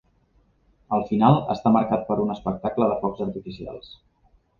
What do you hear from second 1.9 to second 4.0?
per un espectacle de focs artificials.